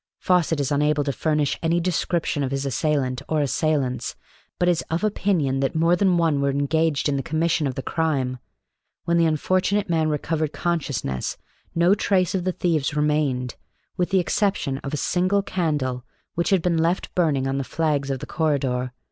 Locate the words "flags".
17.63-18.09